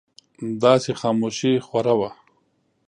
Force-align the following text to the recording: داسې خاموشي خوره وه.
داسې 0.63 0.91
خاموشي 0.99 1.53
خوره 1.67 1.93
وه. 1.99 2.09